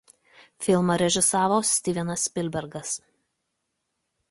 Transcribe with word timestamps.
Filmą 0.65 0.95
režisavo 1.01 1.59
Stivenas 1.73 2.25
Spilbergas. 2.31 2.97